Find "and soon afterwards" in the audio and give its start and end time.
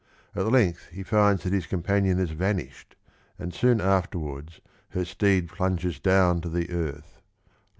3.37-4.59